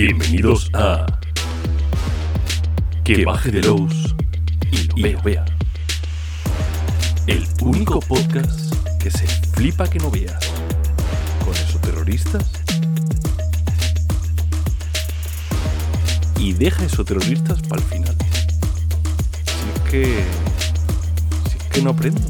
[0.00, 1.06] Bienvenidos a
[3.02, 4.14] Que baje de los
[4.70, 5.44] y lo vea.
[7.26, 8.72] El único podcast
[9.02, 10.38] que se flipa que no veas.
[11.44, 12.48] Con esos terroristas.
[16.38, 18.16] Y deja esos terroristas para el final.
[19.44, 20.24] Si es que.
[21.50, 22.20] Si es que no aprendo.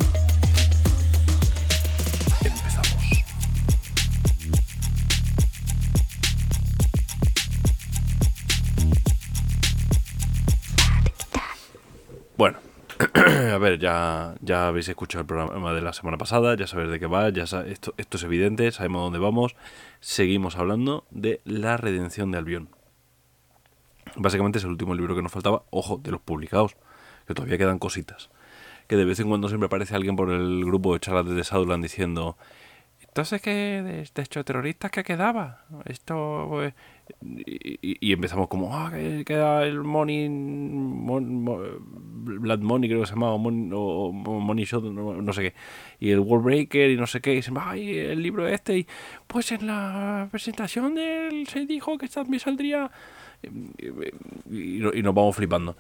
[13.77, 17.29] Ya, ya habéis escuchado el programa de la semana pasada, ya sabéis de qué va,
[17.31, 19.57] ya esto, esto es evidente, sabemos dónde vamos.
[20.01, 22.69] Seguimos hablando de la redención de Albión.
[24.17, 26.77] Básicamente es el último libro que nos faltaba, ojo, de los publicados,
[27.27, 28.31] que todavía quedan cositas.
[28.87, 31.83] Que de vez en cuando siempre aparece alguien por el grupo de charlas de Southland
[31.83, 32.37] diciendo,
[33.19, 35.65] entonces qué de, de hecho terroristas que quedaba.
[35.87, 36.73] Esto pues,
[37.21, 43.07] y, y- empezamos como ah que queda el money Mon- Mo- blood money creo que
[43.09, 45.55] se llamaba o Mon- o, o money shot no, sé qué.
[45.99, 48.87] Y el wallbreaker y no sé qué y se ay el libro este y
[49.27, 52.89] pues en la presentación del se dijo que también saldría
[53.43, 55.77] y, nos vamos flipando.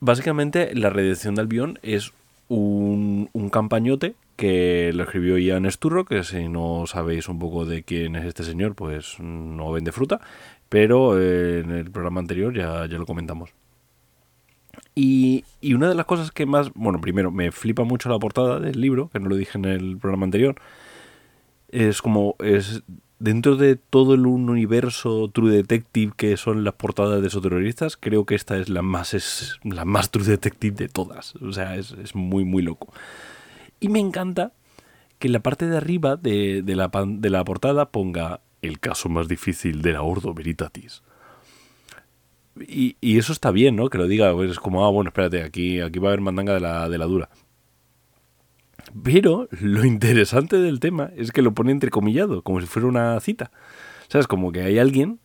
[0.00, 2.10] Básicamente, la redención de Albión es
[2.48, 7.82] un, un campañote que lo escribió Ian Sturro, que si no sabéis un poco de
[7.82, 10.20] quién es este señor, pues no vende fruta,
[10.68, 13.50] pero eh, en el programa anterior ya, ya lo comentamos.
[14.94, 18.60] Y, y una de las cosas que más, bueno, primero, me flipa mucho la portada
[18.60, 20.56] del libro, que no lo dije en el programa anterior,
[21.68, 22.82] es como, es
[23.18, 28.26] dentro de todo el universo True Detective que son las portadas de esos terroristas, creo
[28.26, 31.36] que esta es la más, es la más True Detective de todas.
[31.36, 32.92] O sea, es, es muy, muy loco.
[33.82, 34.52] Y me encanta
[35.18, 39.08] que en la parte de arriba de, de la, de la portada ponga el caso
[39.08, 41.02] más difícil de la Ordo Veritatis.
[42.60, 43.88] Y, y eso está bien, ¿no?
[43.88, 46.54] Que lo diga, pues es como, ah, bueno, espérate, aquí, aquí va a haber mandanga
[46.54, 47.28] de la, de la dura.
[49.02, 53.50] Pero lo interesante del tema es que lo pone entrecomillado, como si fuera una cita.
[54.08, 54.26] ¿Sabes?
[54.26, 55.18] Como que hay alguien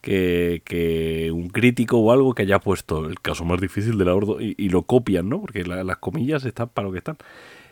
[0.00, 4.14] que, que un crítico o algo que haya puesto el caso más difícil de la
[4.14, 5.40] Ordo y, lo copian, ¿no?
[5.40, 7.18] Porque la- las comillas están para lo que están.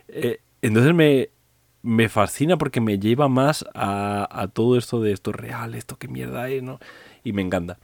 [0.09, 1.31] Eh, entonces me,
[1.83, 6.09] me fascina porque me lleva más a, todo esto de esto es real, esto qué
[6.09, 6.81] mierda es, ¿no?
[7.25, 7.79] Y me encanta.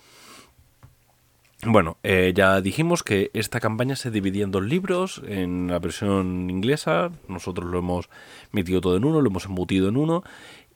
[1.64, 6.50] Bueno, eh, ya dijimos que esta campaña se dividía en dos libros, en la versión
[6.50, 8.08] inglesa, nosotros lo hemos
[8.50, 10.24] metido todo en uno, lo hemos embutido en uno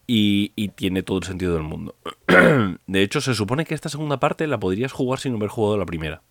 [0.07, 1.97] y, y tiene todo el sentido del mundo.
[2.87, 5.87] De hecho, se supone que esta segunda parte la podrías jugar sin haber jugado la
[5.87, 6.23] primera.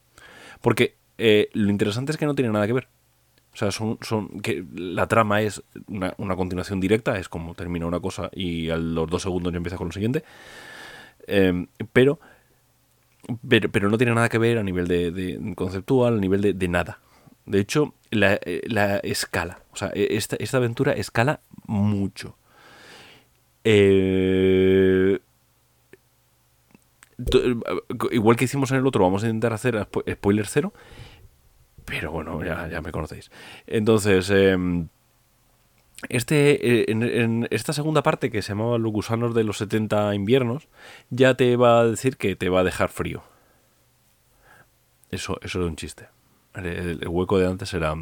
[0.62, 2.88] Porque eh, lo interesante es que no tiene nada que ver.
[3.56, 7.86] O sea, son, son que la trama es una, una continuación directa, es como termina
[7.86, 10.26] una cosa y a los dos segundos ya empieza con lo siguiente.
[11.28, 12.20] Eh, pero
[13.48, 16.54] pero, pero no tiene nada que ver a nivel de, de conceptual, a nivel de,
[16.54, 17.00] de nada.
[17.46, 19.60] De hecho, la, eh, la escala.
[19.72, 22.36] O sea, e- esta, esta aventura escala mucho.
[23.64, 25.20] Eh,
[27.30, 27.42] to-
[28.12, 30.74] igual que hicimos en el otro, vamos a intentar hacer spo- spoiler cero.
[31.86, 33.32] Pero bueno, ya, ya me conocéis.
[33.68, 34.88] Entonces, em,
[36.10, 40.68] este, eh, en, esta segunda parte que se llamaba Los gusanos de los 70 inviernos,
[41.10, 43.24] ya te va a decir que te va a dejar frío.
[45.12, 46.08] Eso, eso era un chiste.
[46.56, 47.96] El hueco de antes era,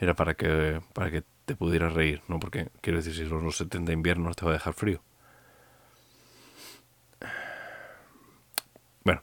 [0.00, 2.40] era para que, para que te pudieras reír, ¿no?
[2.40, 5.02] Porque quiero decir, si son los 70 inviernos te va a dejar frío.
[9.04, 9.22] Bueno,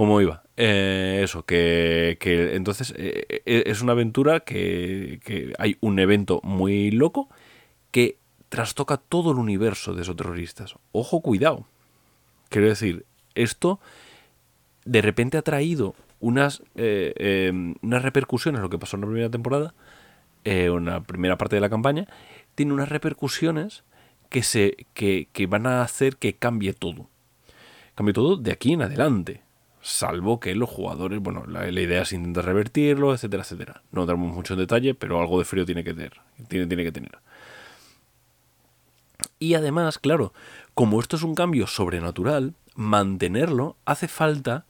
[0.00, 0.44] ¿cómo iba?
[0.56, 6.40] Eh, eso, que, que entonces eh, eh, es una aventura que, que hay un evento
[6.42, 7.28] muy loco
[7.90, 8.16] que
[8.48, 10.74] trastoca todo el universo de esos terroristas.
[10.92, 11.66] Ojo, cuidado.
[12.48, 13.78] Quiero decir, esto
[14.86, 19.28] de repente ha traído unas, eh, eh, unas repercusiones, lo que pasó en la primera
[19.28, 19.74] temporada,
[20.44, 22.06] eh, en la primera parte de la campaña,
[22.54, 23.84] tiene unas repercusiones
[24.30, 27.10] que, se, que, que van a hacer que cambie todo
[27.94, 29.42] cambie todo de aquí en adelante.
[29.82, 33.82] Salvo que los jugadores, bueno, la, la idea es intentar revertirlo, etcétera, etcétera.
[33.92, 36.20] No damos mucho en detalle, pero algo de frío tiene que tener.
[36.48, 37.18] Tiene, tiene que tener.
[39.38, 40.34] Y además, claro,
[40.74, 44.66] como esto es un cambio sobrenatural, mantenerlo hace falta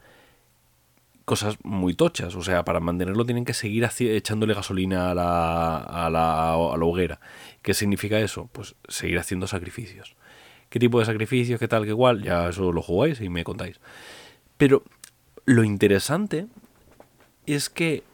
[1.24, 2.34] cosas muy tochas.
[2.36, 6.84] O sea, para mantenerlo tienen que seguir echándole gasolina a la, a, la, a la
[6.84, 7.20] hoguera.
[7.62, 8.48] ¿Qué significa eso?
[8.52, 10.16] Pues seguir haciendo sacrificios.
[10.68, 11.58] ¿Qué tipo de sacrificios?
[11.58, 11.82] ¿Qué tal?
[11.82, 12.22] ¿Qué igual?
[12.22, 13.80] Ya eso lo jugáis y me contáis.
[14.56, 14.82] Pero
[15.44, 16.46] lo interesante
[17.46, 18.04] es que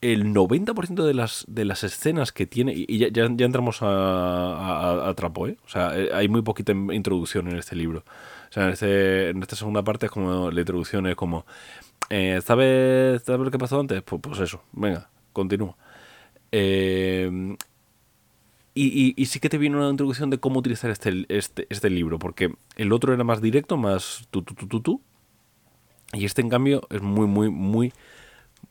[0.00, 5.14] el 90% de las, de las escenas que tiene, y ya, ya, entramos a, a,
[5.14, 5.56] trapo, ¿eh?
[5.64, 8.04] O sea, eh, hay muy poquita introducción en este libro.
[8.48, 11.44] O sea, en, este, en esta segunda parte es como la introducción es como,
[12.10, 14.02] eh, ¿sabes, ¿sabes lo que pasó antes?
[14.02, 15.76] Pues, pues eso, venga, continúa.
[16.52, 17.56] Eh,
[18.74, 22.20] y, y, sí que te viene una introducción de cómo utilizar este, este, este libro,
[22.20, 25.02] porque el otro era más directo, más tú, tú, tú, tú.
[26.12, 27.92] Y este, en cambio, es muy, muy, muy,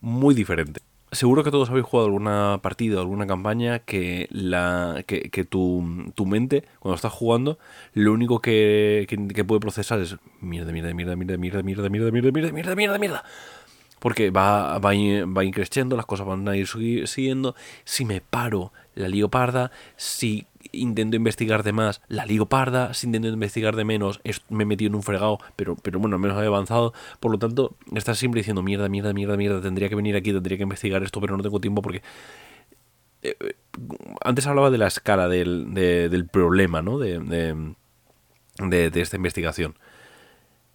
[0.00, 0.80] muy diferente
[1.12, 6.26] seguro que todos habéis jugado alguna partida, alguna campaña que, la, que, que tu, tu,
[6.26, 7.58] mente, cuando estás jugando,
[7.94, 12.30] lo único que, que, puede procesar es mierda, mierda, mierda, mierda, mierda, mierda, mierda, mierda,
[12.32, 13.24] mierda, mierda, mierda, mierda.
[13.98, 16.66] Porque va, va, va increciendo, las cosas van a ir
[17.06, 17.54] siguiendo.
[17.84, 19.70] Si me paro, la lío parda.
[19.96, 24.66] Si intento investigar de más, la ligo parda, si intento investigar de menos, me he
[24.66, 26.92] metido en un fregado, pero, pero bueno, al menos he avanzado.
[27.20, 30.56] Por lo tanto, estás siempre diciendo mierda, mierda, mierda, mierda, tendría que venir aquí, tendría
[30.56, 32.02] que investigar esto, pero no tengo tiempo porque...
[33.22, 33.56] Eh, eh,
[34.22, 36.98] antes hablaba de la escala del, del problema, ¿no?
[36.98, 39.74] De, de, de, esta investigación.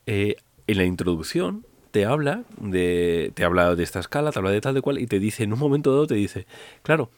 [0.06, 0.36] Eh,
[0.68, 4.74] en la introducción te habla de te habla de esta escala, te habla de tal
[4.74, 6.48] de cual y te dice en un momento dado te dice,
[6.82, 7.12] claro,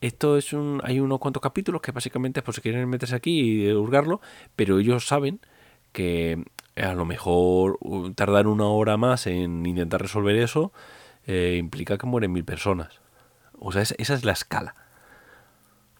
[0.00, 3.64] esto es un, hay unos cuantos capítulos que básicamente es por si quieren meterse aquí
[3.64, 4.20] y hurgarlo,
[4.54, 5.40] pero ellos saben
[5.90, 6.44] que
[6.76, 7.80] a lo mejor
[8.14, 10.72] tardar una hora más en intentar resolver eso
[11.26, 13.00] eh, implica que mueren mil personas.
[13.58, 14.76] O sea, esa es la escala.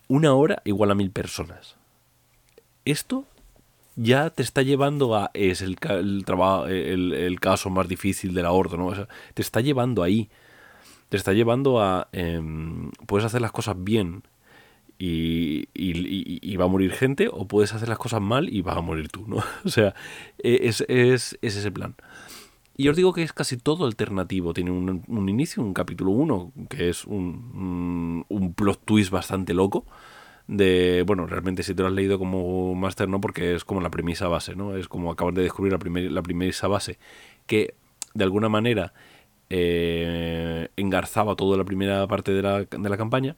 [0.06, 1.74] Una hora igual a mil personas.
[2.84, 3.26] Esto
[3.96, 5.30] ya te está llevando a...
[5.34, 6.24] Es el, el,
[6.68, 8.92] el, el caso más difícil de la orden, ¿no?
[9.34, 10.28] te está llevando ahí
[11.12, 12.08] te está llevando a...
[12.12, 14.22] Em, puedes hacer las cosas bien
[14.98, 18.80] y, y, va a morir gente o puedes hacer las cosas mal y vas a
[18.80, 19.44] morir tú, ¿no?
[19.66, 19.94] O sea,
[20.38, 21.96] e, es, es, es ese plan.
[22.78, 24.54] Y os digo que es casi todo alternativo.
[24.54, 29.84] Tiene un, un inicio, un capítulo 1, que es un, un, plot twist bastante loco.
[30.48, 33.90] De, bueno, realmente si te lo has leído como máster, no, porque es como la
[33.90, 34.76] premisa base, ¿no?
[34.76, 36.98] Es como acabar de descubrir la, primer, la premisa base.
[37.46, 37.74] Que
[38.14, 38.92] de alguna manera
[39.50, 43.36] eh, engarzaba toda la primera parte de la, de la campaña.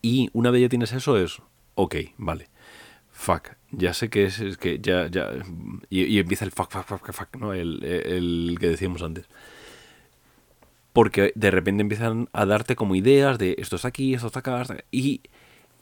[0.00, 1.42] Y una vez ya tienes eso es,
[1.74, 2.48] ok, vale,
[3.10, 5.30] fuck, ya sé que es, que ya, ya,
[5.90, 7.52] y, empieza el fuck, fuck, fuck, fuck, ¿no?
[7.52, 9.28] El, el, que decíamos antes.
[10.92, 14.64] Porque de repente empiezan a darte como ideas de esto está aquí, esto está acá,
[14.90, 15.22] y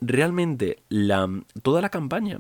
[0.01, 1.29] realmente la,
[1.63, 2.39] toda la campaña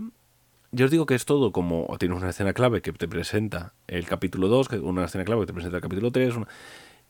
[0.72, 4.06] yo os digo que es todo como tienes una escena clave que te presenta el
[4.06, 6.34] capítulo 2, una escena clave que te presenta el capítulo 3,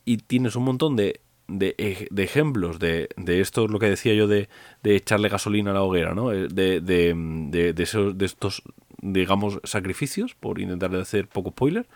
[0.04, 4.28] y tienes un montón de, de, de ejemplos de, de, esto, lo que decía yo
[4.28, 4.48] de,
[4.84, 6.32] echarle gasolina a la hoguera, ¿no?
[6.32, 8.62] Eh, de, esos, de estos,
[9.00, 11.86] digamos, sacrificios, por intentar hacer poco spoiler.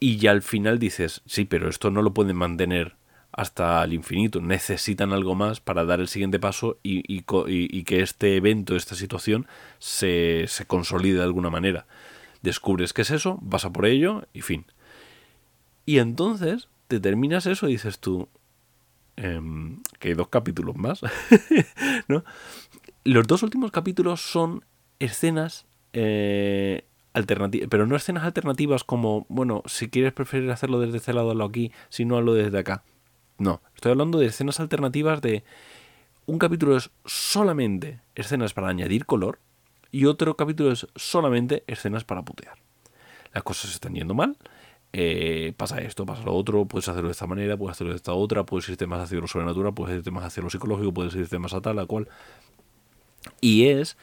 [0.00, 2.96] Y ya al final dices, sí, pero esto no lo pueden mantener
[3.32, 4.40] hasta el infinito.
[4.40, 9.46] Necesitan algo más para dar el siguiente paso y, y, que este evento, esta situación,
[9.78, 11.86] se, se, consolide de alguna manera.
[12.42, 14.66] Descubres qué es eso, vas a por ello y fin.
[15.84, 18.28] Y entonces te terminas eso y dices tú,
[19.16, 21.00] em, que hay dos capítulos más.
[22.08, 22.24] ¿no?
[23.04, 24.64] Los dos últimos capítulos son
[24.98, 26.84] escenas eh,
[27.18, 31.44] alternativas, pero no escenas alternativas como, bueno, si quieres preferir hacerlo desde este lado, hazlo
[31.44, 32.82] aquí, si no, hazlo desde acá.
[33.38, 35.44] No, estoy hablando de escenas alternativas de...
[36.26, 39.38] Un capítulo es solamente escenas para añadir color
[39.90, 42.58] y otro capítulo es solamente escenas para putear.
[43.32, 44.36] Las cosas están yendo mal,
[44.92, 48.12] eh, pasa esto, pasa lo otro, puedes hacerlo de esta manera, puedes hacerlo de esta
[48.12, 51.38] otra, puedes irte más hacia lo sobrenatural, puedes irte más hacia lo psicológico, puedes irte
[51.38, 52.08] más a tal, a cual.
[53.40, 53.96] Y es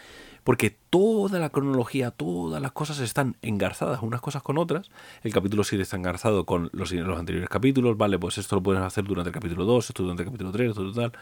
[0.46, 4.92] porque toda la cronología, todas las cosas están engarzadas unas cosas con otras.
[5.24, 8.84] El capítulo 7 está engarzado con los, los anteriores capítulos, vale, pues esto lo puedes
[8.84, 11.14] hacer durante el capítulo 2, esto durante el capítulo 3, esto tal.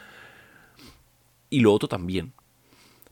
[1.49, 2.33] Y lo otro también.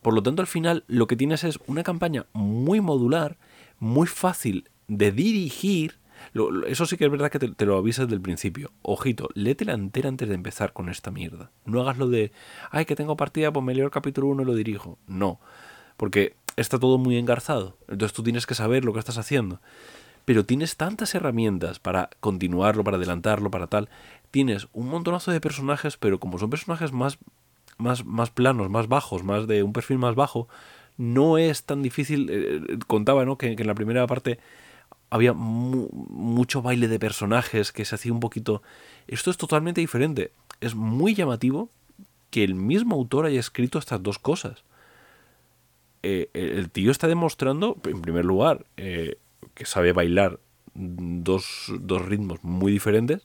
[0.01, 3.37] Por lo tanto, al final lo que tienes es una campaña muy modular,
[3.79, 5.97] muy fácil de dirigir.
[6.67, 8.73] eso sí que es verdad que te, lo avisas del principio.
[8.81, 11.51] Ojito, léete la entera antes de empezar con esta mierda.
[11.63, 12.33] No hagas lo de,
[12.69, 14.99] ay, que tengo partida, pues me leo el capítulo 1 y lo dirijo.
[15.07, 15.39] No
[16.01, 17.77] porque está todo muy engarzado.
[17.87, 19.61] Entonces tú tienes que saber lo que estás haciendo.
[20.25, 23.87] Pero tienes tantas herramientas para continuarlo, para adelantarlo, para tal.
[24.31, 27.19] Tienes un montonazo de personajes, pero como son personajes más,
[27.77, 30.47] más, más planos, más bajos, más de un perfil más bajo,
[30.97, 32.31] no es tan difícil.
[32.31, 33.37] Eh, eh, contaba ¿no?
[33.37, 34.39] que, en la primera parte
[35.11, 38.63] había mucho baile de personajes que se hacía un poquito...
[39.07, 40.31] Esto es totalmente diferente.
[40.61, 41.69] Es muy llamativo
[42.31, 44.63] que el mismo autor haya escrito estas dos cosas.
[46.03, 49.17] Eh, el tío está demostrando, en primer lugar, eh,
[49.53, 50.39] que sabe bailar
[50.73, 51.71] dos,
[52.07, 53.23] ritmos muy diferentes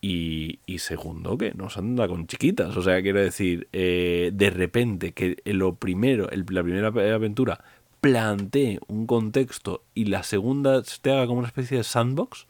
[0.00, 2.76] Y, segundo, que nos anda con chiquitas.
[2.76, 7.62] O sea, quiero decir, eh, de repente que lo primero, la primera aventura
[8.00, 12.46] plantee un contexto y la segunda te haga como una especie de sandbox,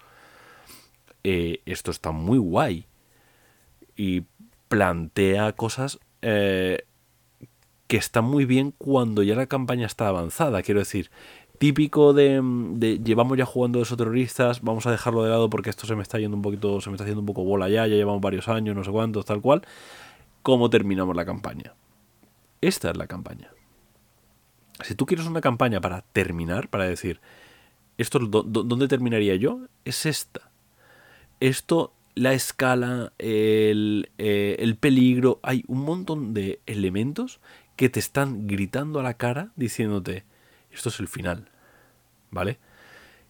[1.23, 2.87] esto está muy guay.
[3.97, 4.23] Y
[4.69, 6.85] plantea cosas eh,
[7.91, 10.63] que están muy bien cuando ya la campaña está avanzada.
[10.63, 11.11] Quiero decir,
[11.59, 12.41] típico de,
[13.03, 16.03] llevamos ya jugando de esos terroristas, vamos a dejarlo de lado porque esto se me
[16.03, 18.47] está yendo un poquito, se me está haciendo un poco bola ya, ya llevamos varios
[18.47, 19.63] años, no sé cuántos, tal cual.
[20.45, 21.75] ¿Cómo terminamos la campaña?
[22.61, 23.51] Esta es la campaña.
[24.85, 27.21] Si tú quieres una campaña para terminar, para decir,
[27.99, 29.63] esto ¿dónde terminaría yo?
[29.85, 30.53] Es esta.
[31.41, 37.41] Esto, la escala, el, eh, el peligro, hay un montón de elementos
[37.81, 40.25] que te están gritando a la cara diciéndote,
[40.71, 41.49] esto es el final.
[42.31, 42.59] ¿Vale?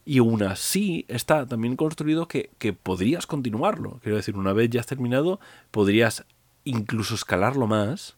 [0.05, 2.51] Y aún así está también construido que,
[2.83, 4.01] podrías continuarlo.
[4.03, 5.39] Quiero decir, una vez ya has terminado,
[5.71, 6.25] podrías
[6.65, 8.17] incluso escalarlo más,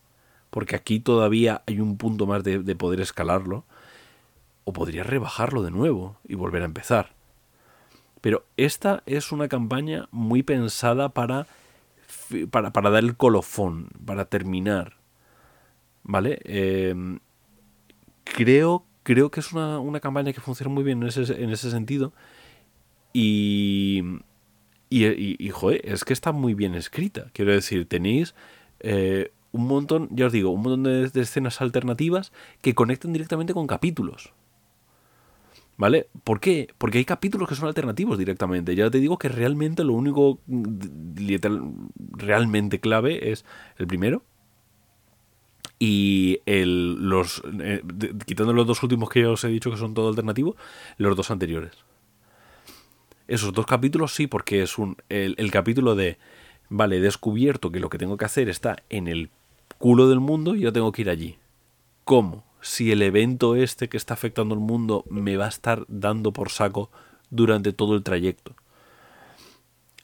[0.49, 3.67] porque aquí todavía hay un punto más de, de poder escalarlo,
[4.65, 7.11] o podrías rebajarlo de nuevo y volver a empezar.
[8.23, 11.47] Pero esta es una campaña muy pensada para,
[12.51, 15.02] para, para dar el colofón, para terminar.
[16.05, 16.41] ¿Vale?
[16.45, 16.95] Eh,
[18.25, 22.13] creo creo que es una, campaña que funciona muy bien en ese, en ese sentido.
[23.13, 24.03] Y,
[24.89, 27.31] y, joder, es que está muy bien escrita.
[27.33, 28.35] Quiero decir, tenéis
[28.81, 32.33] eh, un montón, ya os digo, un montón de, escenas alternativas
[32.63, 34.33] que conectan directamente con capítulos.
[35.79, 36.09] ¿Vale?
[36.23, 36.69] ¿Por qué?
[36.79, 38.75] Porque hay capítulos que son alternativos directamente.
[38.77, 40.39] Ya te digo que realmente lo único
[41.97, 43.45] realmente clave es
[43.79, 44.23] el primero,
[45.85, 47.83] y el, los eh,
[48.25, 50.55] quitando los dos últimos que os he dicho que son todo alternativo,
[50.97, 51.73] los dos anteriores.
[53.27, 56.19] Esos dos capítulos sí, porque es un el, capítulo de
[56.69, 59.31] vale, he descubierto que lo que tengo que hacer está en el
[59.79, 61.39] culo del mundo y yo tengo que ir allí.
[62.05, 62.45] ¿Cómo?
[62.61, 66.51] Si el evento este que está afectando al mundo me va a estar dando por
[66.51, 66.93] saco
[67.29, 68.55] durante todo el trayecto.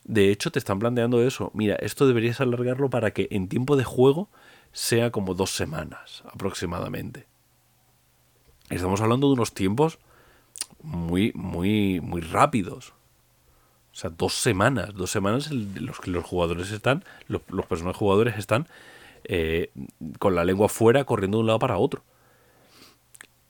[0.03, 1.53] De hecho, te están planteando eso.
[1.55, 4.29] Mira, esto deberías alargarlo para que en tiempo de juego
[4.73, 7.27] sea como dos semanas aproximadamente.
[8.71, 9.99] Estamos hablando de unos tiempos
[10.83, 12.93] muy, muy, muy rápidos.
[13.93, 18.69] O sea, dos semanas, dos semanas los que los jugadores están, los, personajes jugadores están
[19.25, 19.73] eh,
[20.19, 22.05] con la lengua fuera corriendo de un lado para otro.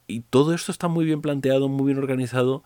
[0.06, 2.64] Y todo esto está muy bien planteado, muy bien organizado.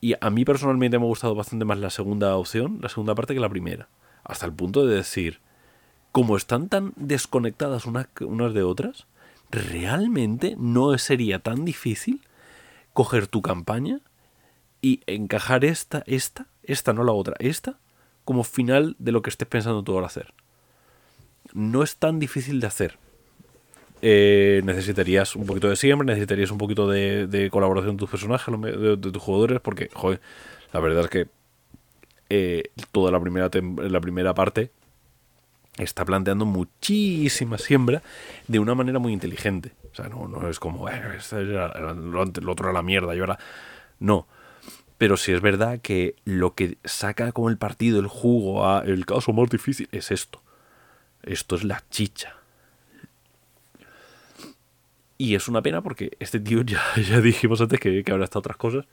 [0.00, 3.34] Y a mí personalmente me ha gustado bastante más la segunda opción, la segunda parte,
[3.34, 3.88] que la primera.
[4.22, 5.40] Hasta el punto de decir,
[6.14, 8.06] como están tan desconectadas unas,
[8.54, 9.08] de otras,
[9.50, 12.20] realmente no sería tan difícil
[12.92, 13.98] coger tu campaña
[14.80, 17.80] y encajar esta, esta, esta, no la otra, esta,
[18.24, 20.32] como final de lo que estés pensando tú ahora hacer.
[21.52, 22.96] No es tan difícil de hacer.
[24.00, 28.96] Eh, necesitarías un poquito de siempre, necesitarías un poquito de, colaboración de tus personajes, de,
[28.96, 30.20] tus jugadores, porque, joder,
[30.72, 31.26] la verdad es que
[32.30, 33.50] eh, toda la primera,
[33.88, 34.70] la primera parte
[35.78, 38.02] está planteando muchísima siembra
[38.46, 39.72] de una manera muy inteligente.
[39.92, 43.38] O sea, no, no es como, eh, lo otro era la mierda y ahora...
[43.98, 44.26] No.
[44.98, 49.06] Pero sí es verdad que lo que saca como el partido, el jugo, a el
[49.06, 50.40] caso más difícil, es esto.
[51.22, 52.36] Esto es la chicha.
[55.18, 58.40] Y es una pena porque este tío ya, ya dijimos antes que, que habrá estado
[58.40, 58.86] otras cosas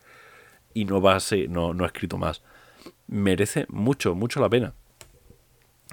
[0.74, 2.42] y no va a ser, no, no ha escrito más.
[3.08, 4.74] Merece mucho, mucho la pena.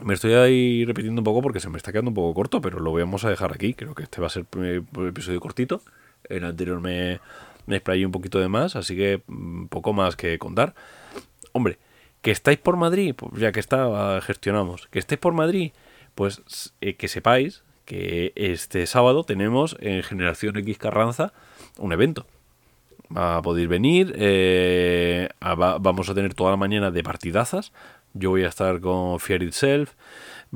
[0.05, 2.79] Me estoy ahí repitiendo un poco porque se me está quedando un poco corto, pero
[2.79, 3.75] lo vamos a dejar aquí.
[3.75, 5.83] Creo que este va a ser el episodio cortito.
[6.29, 7.21] El anterior me,
[7.67, 10.75] me explayé un poquito de más, así que mm, poco más que contar.
[11.53, 11.79] Hombre,
[12.23, 14.87] que estáis por Madrid, pues ya que está, gestionamos.
[14.89, 15.73] Que estéis por Madrid,
[16.15, 21.33] pues eh, que sepáis que este sábado tenemos en Generación X Carranza
[21.79, 22.27] un evento.
[23.17, 27.73] Va a poder venir, eh, vamos a tener toda la mañana de partidazas
[28.19, 29.95] yo voy a estar con Fear Itself.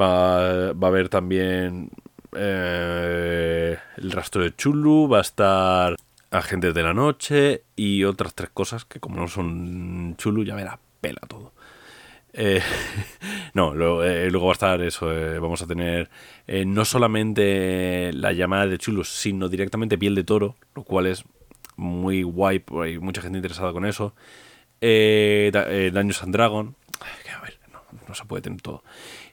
[0.01, 1.91] Va, va a haber también
[2.35, 5.09] eh, el rastro de Chulu.
[5.09, 5.97] Va a estar
[6.31, 10.65] Agentes de la Noche y otras tres cosas que como no son Chulu ya me
[10.65, 11.53] la pela todo.
[12.33, 12.63] Eh,
[13.55, 15.09] no, eh, luego va a estar eso.
[15.41, 16.11] vamos a tener
[16.49, 21.25] no solamente la llamada de Chulu, sino directamente piel de toro, lo cual es
[21.77, 22.65] muy guay.
[22.83, 24.15] Hay mucha gente interesada con eso.
[24.81, 26.77] Daños and Dragon,
[28.09, 28.83] no se puede tener todo.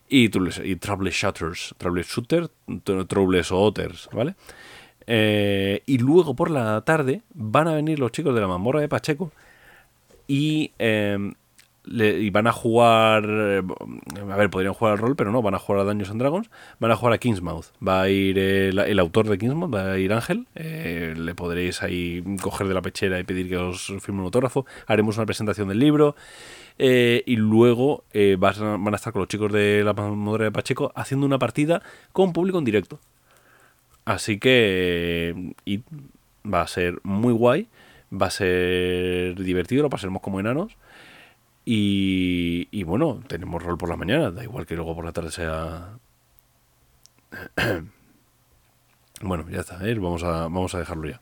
[0.08, 2.50] Y, y Troubleshooters, Troubleshooter,
[2.84, 4.36] Troubleshooters, ¿vale?
[5.08, 8.88] Eh, y luego por la tarde van a venir los chicos de la mamorra de
[8.88, 9.32] Pacheco
[10.28, 10.72] y
[11.90, 13.26] em, y van a jugar.
[13.28, 13.62] eh,
[14.32, 16.50] A ver, podrían jugar al rol, pero no, van a jugar a Dungeons and Dragons.
[16.80, 17.68] Van a jugar a Kingsmouth.
[17.86, 20.48] Va a ir el, autor de Kingsmouth, va a ir Ángel.
[20.56, 24.66] eh, le podréis ahí coger de la pechera y pedir que os firme un autógrafo.
[24.88, 26.16] Haremos una presentación del libro.
[26.78, 28.04] eh, y luego
[28.38, 31.82] van a estar con los chicos de la Madre de Pacheco haciendo una partida
[32.14, 33.00] con público en directo.
[34.06, 35.54] Así que.
[36.46, 37.68] va a ser muy guay.
[38.12, 40.76] Va a ser divertido, lo pasaremos como enanos.
[41.72, 46.00] Y, bueno, tenemos rol por la mañana, da igual que luego por la tarde sea...
[49.22, 49.94] bueno, ya está, ¿eh?
[49.94, 51.22] vamos, a, vamos a dejarlo ya.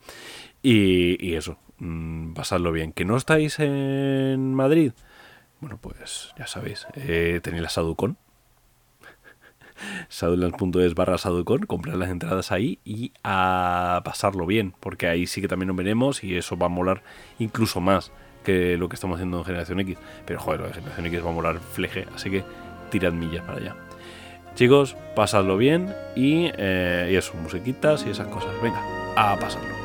[0.62, 2.94] Y, eso, mm, pasadlo bien.
[2.94, 4.92] ¿Que no estáis en Madrid?
[5.60, 8.16] Bueno, pues ya sabéis, eh, tenéis la Saducon.
[10.08, 15.48] Saduland.es barra Saducon, comprar las entradas ahí y a pasarlo bien, porque ahí sí que
[15.48, 17.02] también nos veremos y eso va a molar
[17.38, 18.12] incluso más
[18.48, 19.98] lo que estamos haciendo en Generación X.
[20.24, 22.44] Pero joder, lo de Generación X va a molar fleje, así que
[22.90, 23.76] tirad millas para allá.
[24.54, 28.50] Chicos, pasadlo bien y, eh, y eso, musiquitas y esas cosas.
[28.62, 28.82] Venga,
[29.16, 29.77] a pasarlo.